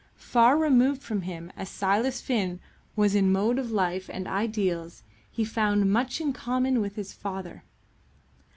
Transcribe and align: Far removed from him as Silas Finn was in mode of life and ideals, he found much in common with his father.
Far 0.17 0.57
removed 0.57 1.03
from 1.03 1.21
him 1.21 1.51
as 1.55 1.69
Silas 1.69 2.21
Finn 2.21 2.59
was 2.95 3.13
in 3.13 3.31
mode 3.31 3.59
of 3.59 3.69
life 3.69 4.09
and 4.11 4.27
ideals, 4.27 5.03
he 5.29 5.45
found 5.45 5.93
much 5.93 6.19
in 6.19 6.33
common 6.33 6.81
with 6.81 6.95
his 6.95 7.13
father. 7.13 7.63